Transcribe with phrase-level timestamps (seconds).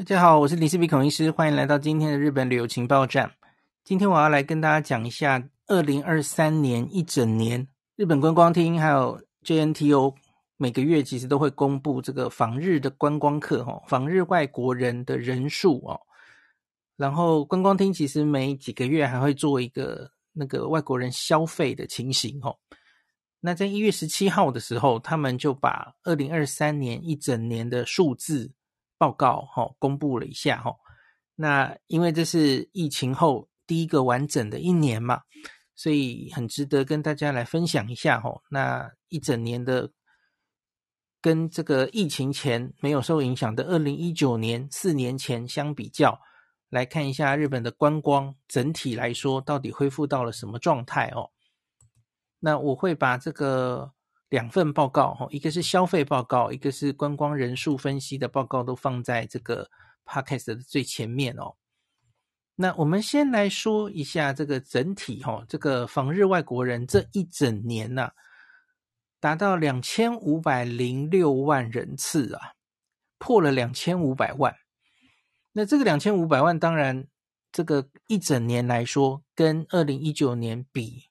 [0.00, 3.30] 大家好，我是林氏璧孔医师，欢迎来到今天的日本旅游情报站。
[3.84, 10.14] 今天我要来跟大家讲一下，二零二三年一整年日本观光厅还有 JNTO
[10.56, 16.00] 每个月其实都会公布这个访日的观光客哦，访日外国人的人数哦。
[16.96, 22.56] 然后观光厅其实每几个月还会做一个那个外国人消费的情形哦。
[23.38, 28.50] 那在一月十七号的时候，他们就把二零二三年一整年的数字。
[29.00, 30.76] 报告哈，公布了一下哈，
[31.34, 35.22] 那因为这是疫情后第一个完整的一年嘛，
[35.74, 38.42] 所以很值得跟大家来分享一下哈。
[38.50, 39.90] 那一整年的
[41.22, 46.20] 跟这个疫情前没有受影响的二零一九年四年前相比较，
[46.68, 51.30] 来看一下日本的观光整体来说到底恢复到了什么状态哦。
[52.40, 53.94] 那我会把这个。
[54.30, 59.68] 两份报告，一个是消费报告，一个是观光人数分析的报告，都放在这个
[60.06, 61.56] podcast 的最前面哦。
[62.54, 68.12] 那我们先来说一下这个整体，哈，这个访日外国人这一整年呐、啊，
[69.18, 72.52] 达到两千五百零六万人次啊，
[73.18, 74.54] 破了两千五百万。
[75.52, 77.08] 那这个两千五百万，当然
[77.50, 81.09] 这个一整年来说，跟二零一九年比。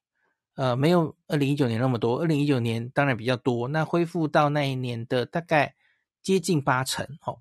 [0.59, 5.73] 呃，没有二零一九年那么多，二零一九年当然比较多，那恢复到那一年的大概
[6.21, 7.39] 接近八成，哦。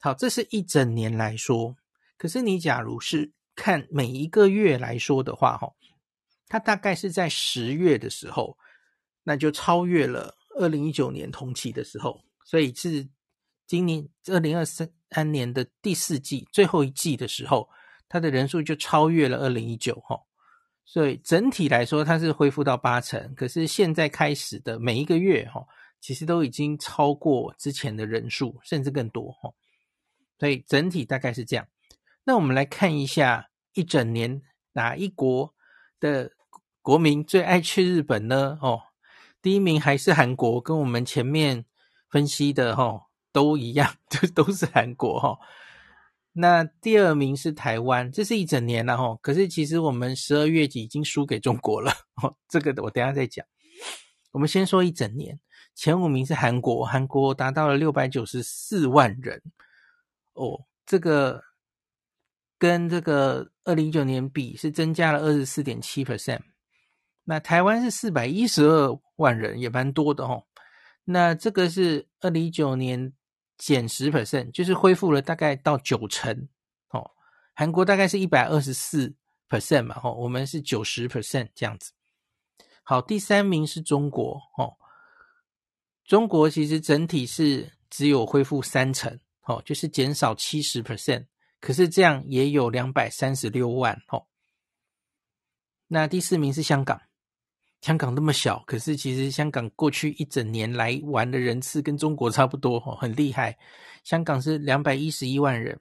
[0.00, 1.76] 好，这是一整年来说，
[2.18, 5.72] 可是你假如是看每一个月来说的话，哈，
[6.48, 8.58] 它大概是在十月的时候，
[9.22, 13.08] 那就超越了二零一九年同期的时候，所以是
[13.64, 14.90] 今年二零二三
[15.30, 17.68] 年的第四季最后一季的时候，
[18.08, 20.18] 它的人数就超越了二零一九，哈。
[20.92, 23.34] 所以整体来说，它是恢复到八成。
[23.34, 25.64] 可是现在开始的每一个月，哈，
[26.02, 29.54] 其实都已经超过之前的人数，甚至更多，哈。
[30.38, 31.66] 所以整体大概是这样。
[32.24, 34.42] 那我们来看一下一整年
[34.74, 35.54] 哪一国
[35.98, 36.32] 的
[36.82, 38.58] 国民最爱去日本呢？
[38.60, 38.82] 哦，
[39.40, 41.64] 第一名还是韩国，跟我们前面
[42.10, 45.38] 分析的，哈，都一样，就 都是韩国，哈。
[46.34, 49.18] 那第二名是台湾，这是一整年了哈。
[49.20, 51.92] 可是其实我们十二月已经输给中国了，
[52.48, 53.44] 这个我等下再讲。
[54.30, 55.38] 我们先说一整年，
[55.74, 59.42] 前五名是韩国，韩国达到了六百九十四万人
[60.32, 61.42] 哦，这个
[62.58, 66.40] 跟这个二零一九年比是增加了二十四点七 percent。
[67.24, 70.44] 那台湾是四百一十二万人，也蛮多的哦。
[71.04, 73.12] 那这个是二零一九年。
[73.64, 76.48] 减十 percent 就是恢复了大概到九成
[76.88, 77.08] 哦，
[77.54, 79.14] 韩国大概是一百二十四
[79.48, 81.92] percent 嘛，哦，我们是九十 percent 这样子。
[82.82, 84.76] 好，第三名是中国哦，
[86.04, 91.26] 中国其实整体是只有恢复三成哦，就是减少七十 percent，
[91.60, 94.26] 可是这样也有两百三十六万哦。
[95.86, 97.00] 那第四名是香港。
[97.82, 103.58] 香港那么小，可是其实香港过去一整年来玩的人次跟中国差不多，很厉害。
[104.04, 105.78] 香港是两百一十一万人，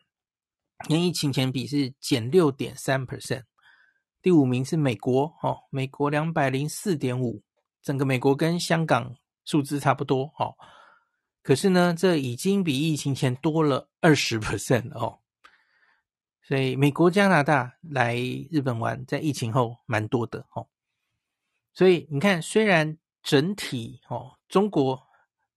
[0.90, 3.44] 跟疫情前比是减六点三 percent。
[4.20, 7.44] 第五名是美国，哦，美国两百零四点五，
[7.84, 10.56] 整个美国跟香港数字差不多，哦，
[11.44, 15.20] 可是呢，这已经比疫情前多了二十 percent 哦。
[16.42, 18.16] 所以美国、加拿大来
[18.50, 20.68] 日本玩，在疫情后蛮多的，哦。
[21.74, 25.02] 所以你看，虽然整体哦，中国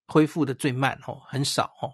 [0.06, 1.90] 恢复的最慢哦，很少哦，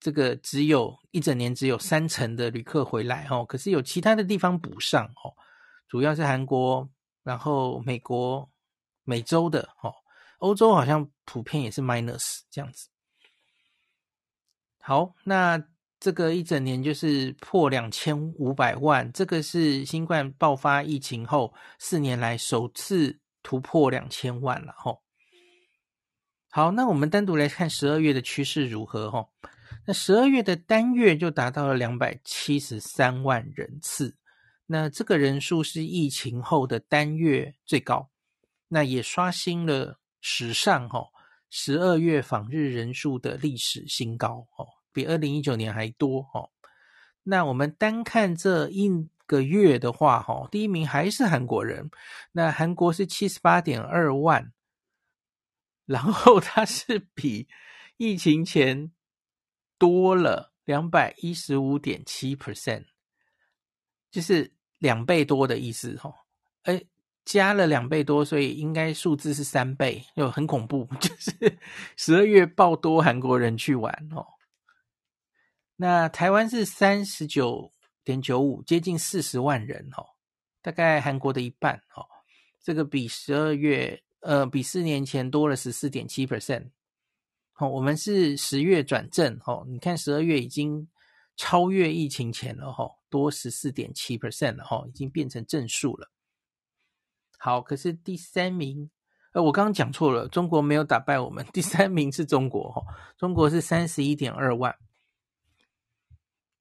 [0.00, 5.32] 这个只有一整年只有三成的旅客回来哦，可是有其他的地方补上哦，
[5.86, 6.88] 主要是韩国，
[7.22, 8.50] 然后美国、
[9.04, 9.94] 美洲的哦，
[10.38, 12.88] 欧洲好像普遍也是 minus 这样子。
[14.80, 15.62] 好，那
[16.00, 23.20] 这个一整年就是破两千五百万，这个是新冠爆发疫情后四年来首次。
[23.46, 25.04] 突破两千万了吼，
[26.50, 29.30] 好，那我们单独来看十二月的趋势如何吼？
[29.86, 34.16] 那十二月的单月就达到了两百七十三万人次，
[34.66, 38.10] 那这个人数是疫情后的单月最高，
[38.66, 41.12] 那也刷新了史上吼
[41.48, 46.50] 十二月访日人数的历史新高哦，比二零一九年还多哦。
[47.22, 49.08] 那我们单看这一。
[49.26, 51.90] 个月的话，哈，第一名还是韩国人，
[52.32, 54.52] 那韩国是七十八点二万，
[55.84, 57.48] 然后它是比
[57.96, 58.92] 疫情前
[59.78, 62.86] 多了两百一十五点七 percent，
[64.10, 66.14] 就是两倍多的意思，哈，
[66.62, 66.82] 哎，
[67.24, 71.58] 加了两倍多，所以应该数字是三倍，又很恐怖， 就是
[71.96, 74.24] 十二月爆多韩国人去玩，哦。
[75.78, 77.70] 那台湾是三十九
[78.06, 80.06] 点九五，接近四十万人哦，
[80.62, 82.06] 大概韩国的一半哦。
[82.62, 86.70] 这个比十二月，呃，比四年前多了十四点七 percent。
[87.58, 90.88] 哦，我们是十月转正哦，你看十二月已经
[91.34, 96.08] 超越疫情前了哈，多十四点七 percent 了哈，已经变成正数了。
[97.38, 98.88] 好，可是第三名，
[99.32, 102.82] 呃，我刚刚讲错了，中国没有打败我们，第三名是中国哈，
[103.18, 104.72] 中国是三十一点二万。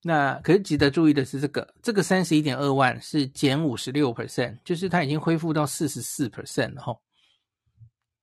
[0.08, 6.96] 那可是值得注意的是，这个这个三十一点二万是减五十六 percent，就是它已经恢复到四十四 percent 了哈，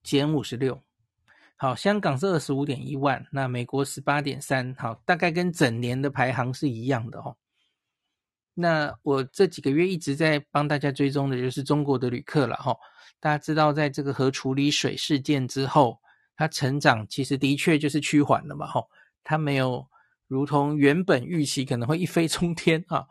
[0.04, 0.80] 减五十六。
[1.56, 7.34] 好，香港是二十五点一万，那美国十八点三，好，大概跟整年的排行是一样的哈。
[8.54, 12.76] 那我这几个月一直在帮大家追踪的就是中国的旅客了哈。
[13.18, 15.98] 大家知道，在这个核处理水事件之后，
[16.36, 18.80] 它成长其实的确就是趋缓了嘛哈，
[19.24, 19.84] 它没有。
[20.32, 23.06] 如同原本预期可能会一飞冲天啊，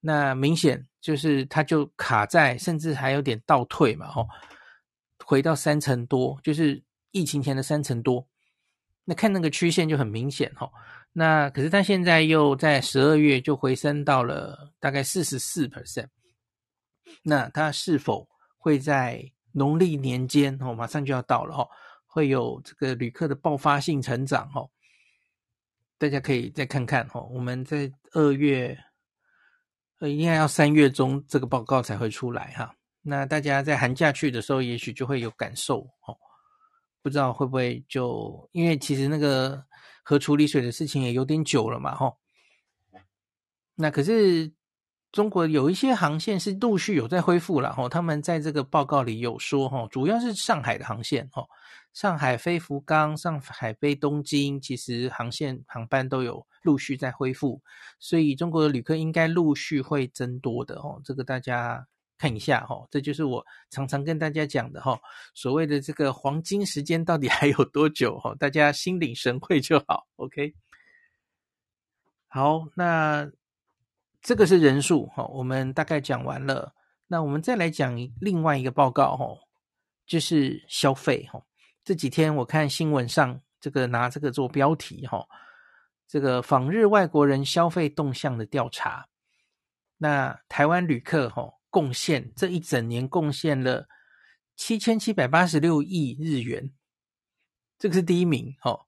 [0.00, 4.26] 那明显就是它就卡在，甚至还有点倒退嘛，吼，
[5.24, 6.82] 回到三成多，就是
[7.12, 8.26] 疫情前的三成多。
[9.04, 10.72] 那看那个曲线就很明显，吼。
[11.12, 16.08] 那可是它现在又在十二月就回升到了大概四十四 percent。
[17.22, 21.68] 那它是否会在农历年间，哦，马上就要到了，哦，
[22.06, 24.68] 会有这个旅客的爆发性成长，哦？
[25.98, 28.78] 大家可以再看看哦，我们在二月，
[29.98, 32.72] 呃，应该要三月中这个报告才会出来哈。
[33.02, 36.16] 那大家在寒假去的时候，也许就会有感受哦。
[37.02, 39.64] 不知道会不会就因为其实那个
[40.02, 42.12] 核处理水的事情也有点久了嘛哈。
[43.74, 44.52] 那可是
[45.10, 51.46] 中国有一些航线是陆续有在恢复了哈，他们在这个报告里有说哈，主要是上海的航线哈。
[51.94, 57.60] 上海飞福冈、上海飞东京，其实航线航班都有陆续在恢复，
[57.98, 61.00] 所以中国的旅客应该陆续会增多的哦。
[61.02, 61.84] 这个大家
[62.16, 65.00] 看一下哈，这就是我常常跟大家讲的哈，
[65.34, 68.32] 所谓的这个黄金时间到底还有多久哈？
[68.38, 70.06] 大家心领神会就好。
[70.16, 70.54] OK，
[72.28, 73.28] 好，那
[74.20, 76.74] 这个是人数哈，我们大概讲完了，
[77.06, 79.26] 那我们再来讲另外一个报告哈，
[80.06, 81.42] 就是消费哈。
[81.84, 85.26] 这几天我看新闻上，这个拿这个做标题哈，
[86.06, 89.08] 这个访日外国人消费动向的调查，
[89.98, 93.88] 那台湾旅客哈贡献这一整年贡献了
[94.56, 96.72] 七千七百八十六亿日元，
[97.78, 98.86] 这个是第一名哈，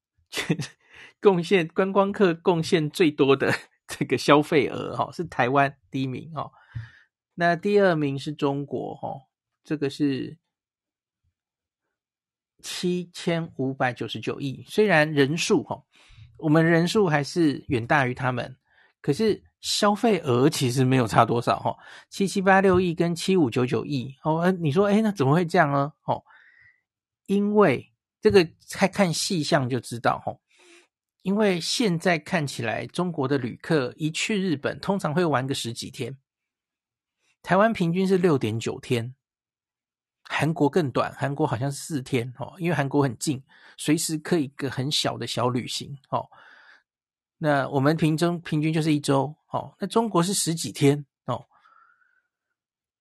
[1.23, 3.55] 贡献观光客贡献最多的
[3.99, 6.51] 这个消费额哈是台湾第一名哈，
[7.35, 9.09] 那第二名是中国哈，
[9.65, 10.39] 这个是。
[12.63, 15.83] 七千五百九十九亿，虽然人数哈，
[16.37, 18.55] 我们人数还是远大于他们，
[19.01, 21.75] 可是消费额其实没有差多少哈，
[22.11, 25.91] 七七八六亿跟七五九九亿哦，你说哎，那怎么会这样呢？
[26.05, 26.23] 哦，
[27.25, 27.91] 因为
[28.21, 30.31] 这个看看细项就知道哈，
[31.23, 36.17] 因为现在看起来中国的旅客一去日本，通常会玩个十几天，
[37.43, 39.15] 台湾平均是六点九天。
[40.23, 43.43] 韩国更短，韩国好像是四天哦，因为韩国很近，
[43.77, 46.31] 随时可以一个很小的小旅行哦。
[47.39, 51.05] 那我们平均平均就是一周哦，那中国是十几天。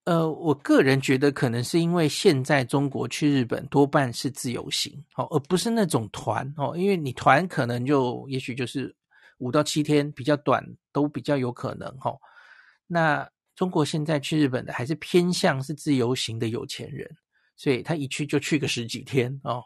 [0.10, 8.96] 呃，我个人觉得可能是因为现在中国去日本多半是自由行哦，而不是那种团哦，因为你团可能就也许就是
[9.38, 12.20] 五到七天，比较短都比较有可能哦。
[12.88, 17.08] 那中国现在去日本的还是偏向是自由行的有钱人，
[17.56, 19.64] 所以他一去就去个十几天哦，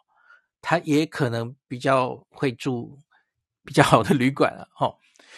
[0.61, 2.99] 他也可能比较会住
[3.63, 4.93] 比较好的旅馆了哦，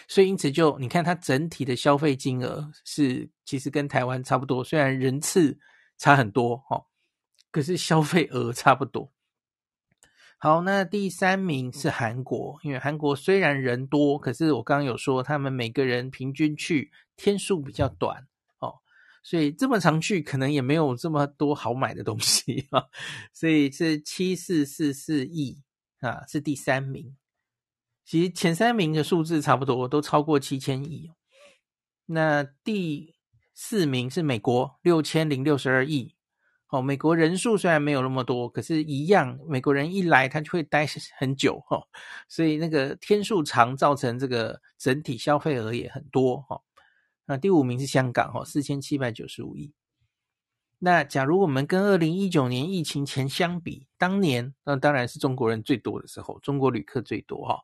[0.08, 5.58] 所以因此就你看它整体的消费金额是其实跟台湾差不多，虽然人次
[5.98, 6.86] 差很多哦，
[7.52, 9.12] 可是消费额差不多。
[10.38, 18.28] 好，那第三名是韩国，因为韩国虽然人多，可是我刚刚有说他们每个人平均去天数比较短
[18.60, 18.76] 哦。
[19.24, 22.84] 所以这么常去，可能也没有这么多好买的东西啊。
[23.34, 25.64] 所以是七四四四亿
[26.02, 27.16] 啊，是第三名。
[28.06, 31.12] 其实前三名的数字差不多，都超过七千亿。
[32.06, 33.16] 那第
[33.54, 36.14] 四名是美国，六千零六十二亿。
[36.70, 40.86] 哦，美国人数虽然没有那么多，可是一样，美国人一来他就会待
[41.18, 41.82] 很久哈。
[42.28, 46.62] 所以那个天数长，造成这个整体消费额也很多哈。
[47.26, 49.74] 那第五名是香港，哈，四千七百九十五亿。
[50.78, 57.62] 那假如我们跟二零一九年疫情前相比，当年那当然是中国人最多的时候，中国旅客最多哈。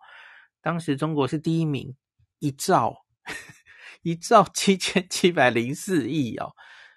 [0.61, 1.95] 当时中国是第一名，
[2.39, 3.05] 一兆，
[4.03, 6.53] 一兆七千七百零四亿哦，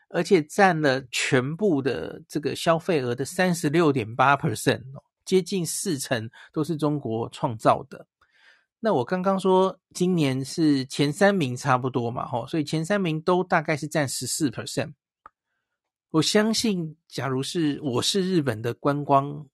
[0.09, 8.06] 而且占了全部的这个消费额的三十六点八 percent 哦，接近四成都是中国创造的。
[8.80, 14.92] 那我刚刚说今年是前三名差不多嘛，吼，所以前三名都大概是占十四 percent。
[16.11, 19.49] 我相信，假如是我是日本的观光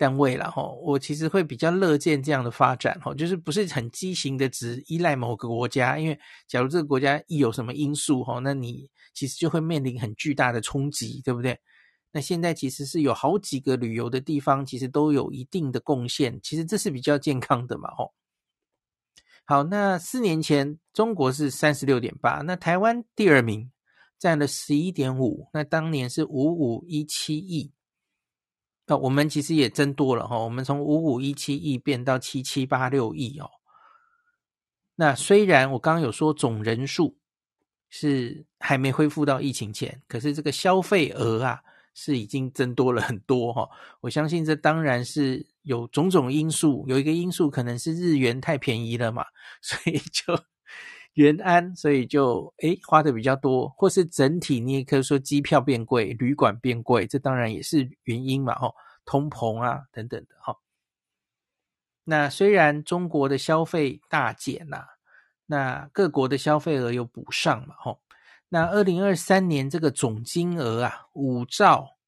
[0.00, 11.60] 单位了，吼，我其实会比较乐见这样的发展，吼，就是不是很畸形的只依赖某个国家，因为假如这个国家一有什么因素，吼，那你其实就会面临很巨大的冲击，对不对？
[12.12, 18.14] 那现在其实是有好几个旅游的地方，其实都有一定的贡献，其实这是比较健康的嘛，吼。
[19.44, 23.70] 好，那四年前中国是三十六点八，那台湾第二名
[24.18, 27.70] 占了十一点五，那当年是五五一七亿，
[28.90, 33.48] 那我们其实也增多了哈，我们从五五一七亿变到七七八六亿哦。
[34.96, 37.16] 那虽然我刚刚有说总人数
[37.88, 41.60] 是还没恢复到疫情前，可是这个消费额啊。
[41.92, 43.68] 是已经增多了很多哈，
[44.00, 49.24] 我相信这当然是有种种因素，有一个因素可能是日元太便宜了嘛，
[49.60, 50.32] 所以就
[51.20, 58.72] 元安，所以就诶花的比较多，或是整体你也可以说机票变贵，旅馆变贵，这当然也是原因嘛哈，
[59.04, 60.56] 通膨啊等等的哈。
[62.04, 64.86] 那虽然中国的消费大减呐，
[65.44, 67.98] 那各国的消费额有补上嘛哈。
[68.48, 71.98] 那二零二三年这个总金额啊，五兆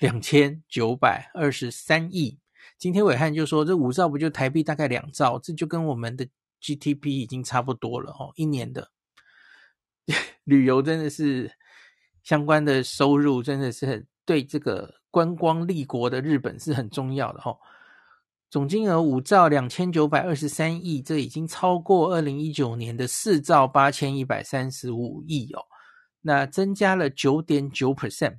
[0.00, 2.40] 两千九百二十三亿。
[2.76, 6.26] 今天伟汉就说，这五兆不就台币大概两兆，这就跟我们的
[6.66, 8.32] GDP 已经差不多了哦。
[8.34, 8.90] 一年的
[10.44, 11.52] 旅游真的是
[12.22, 17.58] 相关的收入，真的是很对这个观光立国的日本是很重要的哦。
[18.48, 25.64] 总金额五兆两千九百二十三亿，这已经超过二零一九年的四兆八千一百三十五亿哦。
[26.22, 28.38] 那增加了九点九 percent，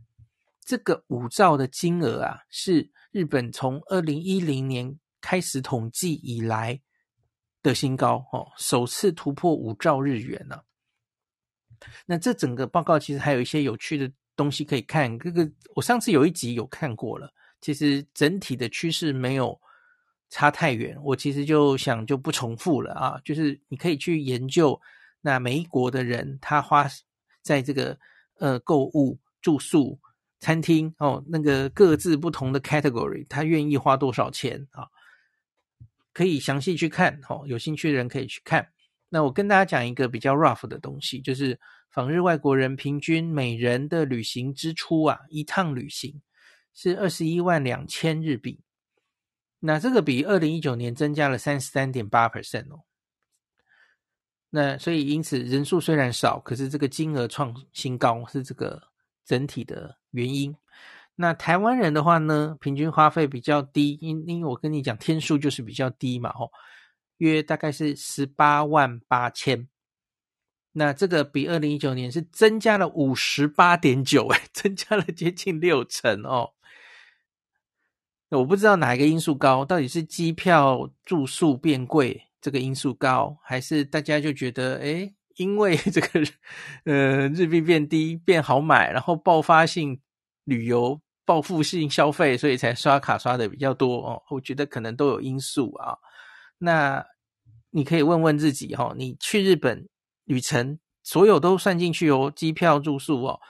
[0.64, 6.82] 这个五兆的金额啊，是日本从二零一零年开始统计以来
[7.68, 10.64] 的新高哦，首次突破五兆日元了啊。
[12.06, 17.32] 那这整个报告其实还有一些有趣的东西可以看，这个我上次有一集有看过了，
[17.62, 19.60] 其实整体的趋势没有
[20.30, 24.80] 差太远，我其实就想就不重复了啊，就是你可以去研究
[25.22, 26.88] 那每一国的人他花。
[27.44, 27.98] 在这个
[28.40, 29.98] 呃购物、住宿、
[30.42, 34.86] 餐厅哦，那个各自不同的 category，他愿意花多少钱啊？
[36.18, 38.68] 可以详细去看哦，有兴趣的人可以去看。
[39.08, 41.60] 那我跟大家讲一个比较 rough 的东西，就是
[41.92, 46.20] 访日外国人平均每人的旅行支出啊，一趟旅行
[46.74, 48.64] 是二十一万两千日币，
[49.60, 52.82] 那这个比二零一九年增加了三十三点八 percent 哦。
[54.50, 58.82] 那所以因此人数虽然少，可是这个金额创新高是这个
[59.24, 60.56] 整体的原因。
[61.20, 66.52] 那台湾人的话呢，平均花费比较低，因因为我跟你讲天数就是比较低嘛，吼，
[67.18, 69.68] 约大概是十八万八千。
[70.74, 76.52] 那这个比二零一九年是增加了五十八点九，哎，增加了接近六成哦。
[78.30, 82.26] 我不知道哪一个因素高，到底是机票住宿变贵？
[82.40, 86.22] 这个因素高，还是大家就觉得，诶，因为这个，
[86.86, 90.00] 呃，日币变低变好买，然后爆发性
[90.44, 94.24] 旅游、报复性消费，所以才刷卡刷的比较多哦。
[94.30, 95.98] 我觉得可能都有因素啊。
[96.58, 97.06] 那
[97.70, 99.90] 你可以问问自己哈，你去日本
[100.24, 103.42] 旅程，所有都算进去哦，机票、住宿哦，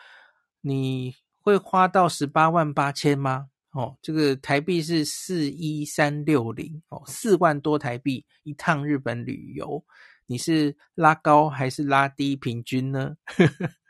[0.62, 3.50] 你会花到十八万八千吗？
[3.74, 9.86] 哦，这个台币是四一三六零哦，四万多台币一趟日本旅游，
[10.26, 13.16] 你是拉高还是拉低平均呢？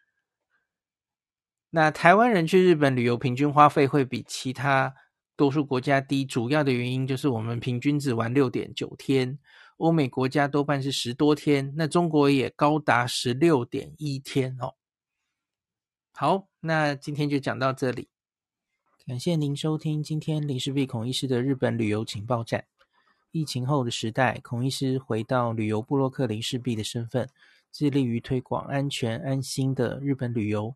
[1.70, 4.96] 那台湾人去日本旅游平均花费会比其他
[5.36, 9.38] 多数国家低，主要的原因就是我们平均只玩六点九天，
[9.78, 14.76] 欧美国家多半是十多天，那中国也高达十六点一天哦。
[16.14, 18.08] 好，那今天就讲到这里。
[19.06, 22.66] 感谢您收听今天林氏璧孔医师的日本旅游情报站。
[23.32, 27.30] 疫情后的时代，孔医师回到旅游部落客林氏璧的身份，
[27.72, 30.76] 致力于推广安全安心的日本旅游，